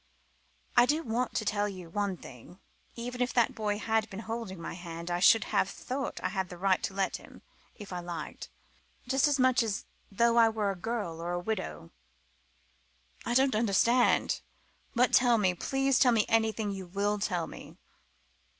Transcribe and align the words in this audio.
"I 0.75 0.87
do 0.87 1.03
want 1.03 1.35
to 1.35 1.45
tell 1.45 1.69
you 1.69 1.87
one 1.87 2.17
thing. 2.17 2.59
Even 2.95 3.21
if 3.21 3.35
that 3.35 3.53
boy 3.53 3.77
had 3.77 4.09
been 4.09 4.21
holding 4.21 4.59
my 4.59 4.73
hand 4.73 5.11
I 5.11 5.19
should 5.19 5.43
have 5.53 5.69
thought 5.69 6.19
I 6.23 6.29
had 6.29 6.51
a 6.51 6.57
right 6.57 6.81
to 6.81 6.95
let 6.95 7.17
him, 7.17 7.43
if 7.75 7.93
I 7.93 7.99
liked 7.99 8.49
just 9.07 9.27
as 9.27 9.37
much 9.37 9.61
as 9.61 9.85
though 10.11 10.37
I 10.37 10.49
were 10.49 10.71
a 10.71 10.75
girl, 10.75 11.21
or 11.21 11.33
a 11.33 11.39
widow." 11.39 11.91
"I 13.27 13.35
don't 13.35 13.53
understand. 13.53 14.41
But 14.95 15.13
tell 15.13 15.37
me 15.37 15.53
please 15.53 15.99
tell 15.99 16.13
me 16.13 16.25
anything 16.27 16.71
you 16.71 16.87
will 16.87 17.19
tell 17.19 17.45
me." 17.45 17.77